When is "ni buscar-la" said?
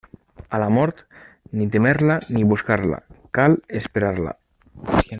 2.37-2.99